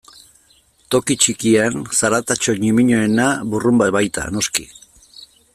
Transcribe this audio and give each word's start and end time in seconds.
Toki 0.95 1.17
txikian, 1.23 1.77
zaratatxo 1.99 2.57
ñimiñoena 2.65 3.29
burrunba 3.53 3.93
baita, 3.99 4.29
noski. 4.35 4.71